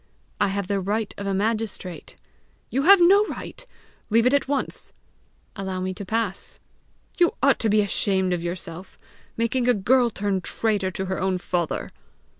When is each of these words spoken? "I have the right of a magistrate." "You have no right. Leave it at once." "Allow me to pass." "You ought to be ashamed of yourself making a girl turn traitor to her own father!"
"I 0.39 0.47
have 0.47 0.65
the 0.65 0.79
right 0.79 1.13
of 1.19 1.27
a 1.27 1.33
magistrate." 1.35 2.15
"You 2.71 2.81
have 2.89 2.99
no 2.99 3.23
right. 3.27 3.63
Leave 4.09 4.25
it 4.25 4.33
at 4.33 4.47
once." 4.47 4.91
"Allow 5.55 5.79
me 5.79 5.93
to 5.93 6.03
pass." 6.03 6.57
"You 7.19 7.35
ought 7.43 7.59
to 7.59 7.69
be 7.69 7.81
ashamed 7.81 8.33
of 8.33 8.43
yourself 8.43 8.97
making 9.37 9.67
a 9.69 9.75
girl 9.75 10.09
turn 10.09 10.41
traitor 10.41 10.89
to 10.89 11.05
her 11.05 11.21
own 11.21 11.37
father!" 11.37 11.91